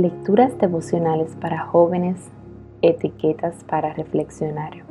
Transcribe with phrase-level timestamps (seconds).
[0.00, 2.30] Lecturas devocionales para jóvenes,
[2.82, 4.84] etiquetas para reflexionar.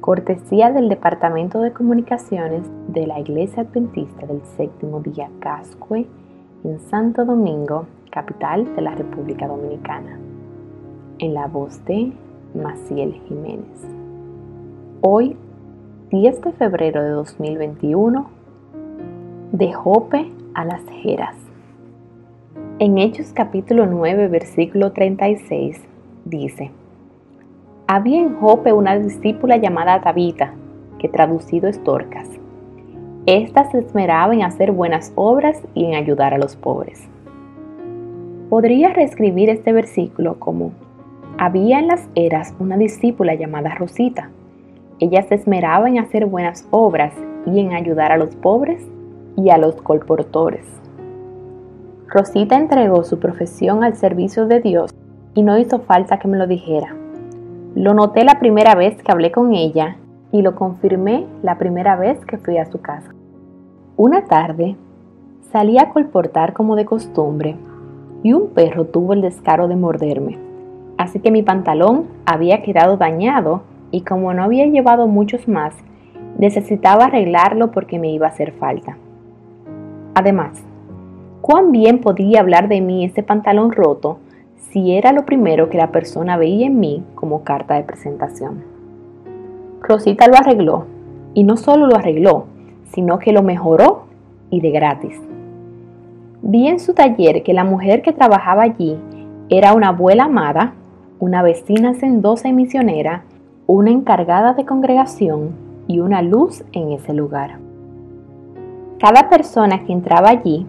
[0.00, 6.08] Cortesía del Departamento de Comunicaciones de la Iglesia Adventista del Séptimo Día Cascue
[6.64, 10.18] en Santo Domingo, capital de la República Dominicana.
[11.20, 12.12] En la voz de
[12.56, 13.86] Maciel Jiménez.
[15.02, 15.36] Hoy,
[16.10, 18.28] 10 de febrero de 2021,
[19.52, 21.47] de Jope a las Jeras.
[22.80, 25.80] En Hechos capítulo 9, versículo 36,
[26.24, 26.70] dice,
[27.88, 30.52] Había en Jope una discípula llamada Tabita,
[31.00, 32.28] que traducido es Torcas.
[33.26, 37.02] Esta se esmeraba en hacer buenas obras y en ayudar a los pobres.
[38.48, 40.70] Podría reescribir este versículo como,
[41.36, 44.30] Había en las eras una discípula llamada Rosita.
[45.00, 47.12] Ella se esmeraba en hacer buenas obras
[47.44, 48.86] y en ayudar a los pobres
[49.36, 50.78] y a los colportores.
[52.10, 54.94] Rosita entregó su profesión al servicio de Dios
[55.34, 56.94] y no hizo falta que me lo dijera.
[57.74, 59.98] Lo noté la primera vez que hablé con ella
[60.32, 63.12] y lo confirmé la primera vez que fui a su casa.
[63.98, 64.76] Una tarde
[65.52, 67.56] salí a colportar como de costumbre
[68.22, 70.38] y un perro tuvo el descaro de morderme.
[70.96, 75.74] Así que mi pantalón había quedado dañado y como no había llevado muchos más,
[76.38, 78.96] necesitaba arreglarlo porque me iba a hacer falta.
[80.14, 80.64] Además,
[81.40, 84.18] cuán bien podía hablar de mí ese pantalón roto
[84.70, 88.64] si era lo primero que la persona veía en mí como carta de presentación.
[89.80, 90.86] Rosita lo arregló,
[91.34, 92.46] y no solo lo arregló,
[92.92, 94.04] sino que lo mejoró
[94.50, 95.20] y de gratis.
[96.42, 98.96] Vi en su taller que la mujer que trabajaba allí
[99.48, 100.74] era una abuela amada,
[101.20, 103.22] una vecina sendosa y misionera,
[103.66, 105.50] una encargada de congregación
[105.86, 107.58] y una luz en ese lugar.
[108.98, 110.66] Cada persona que entraba allí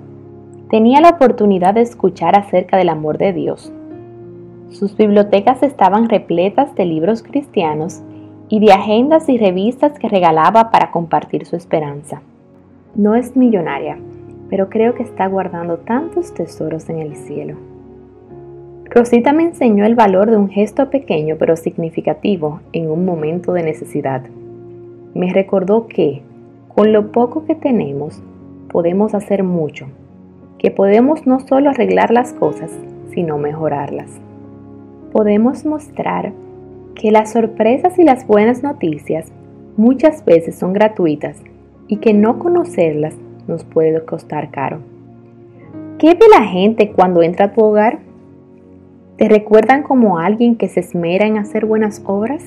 [0.70, 3.74] tenía la oportunidad de escuchar acerca del amor de Dios.
[4.70, 8.02] Sus bibliotecas estaban repletas de libros cristianos
[8.50, 12.22] y de agendas y revistas que regalaba para compartir su esperanza.
[12.96, 13.98] No es millonaria,
[14.50, 17.56] pero creo que está guardando tantos tesoros en el cielo.
[18.86, 23.64] Rosita me enseñó el valor de un gesto pequeño pero significativo en un momento de
[23.64, 24.22] necesidad.
[25.16, 26.22] Me recordó que,
[26.76, 28.22] con lo poco que tenemos,
[28.70, 29.88] podemos hacer mucho
[30.60, 32.70] que podemos no solo arreglar las cosas,
[33.14, 34.12] sino mejorarlas.
[35.14, 36.34] Podemos mostrar
[36.96, 39.32] que las sorpresas y las buenas noticias
[39.78, 41.42] muchas veces son gratuitas
[41.88, 43.16] y que no conocerlas
[43.48, 44.80] nos puede costar caro.
[45.98, 48.00] ¿Qué ve la gente cuando entra a tu hogar?
[49.16, 52.44] ¿Te recuerdan como alguien que se esmera en hacer buenas obras?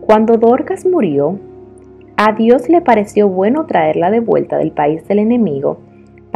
[0.00, 1.38] Cuando Dorcas murió,
[2.16, 5.78] a Dios le pareció bueno traerla de vuelta del país del enemigo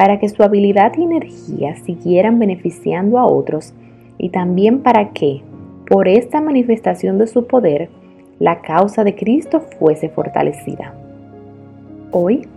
[0.00, 3.74] para que su habilidad y energía siguieran beneficiando a otros
[4.16, 5.42] y también para que,
[5.86, 7.90] por esta manifestación de su poder,
[8.38, 10.94] la causa de Cristo fuese fortalecida.
[12.12, 12.48] Hoy,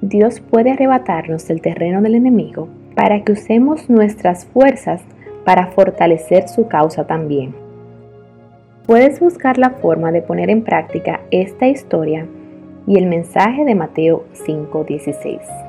[0.00, 5.02] Dios puede arrebatarnos el terreno del enemigo para que usemos nuestras fuerzas
[5.44, 7.54] para fortalecer su causa también.
[8.86, 12.26] Puedes buscar la forma de poner en práctica esta historia
[12.86, 15.65] y el mensaje de Mateo 5:16.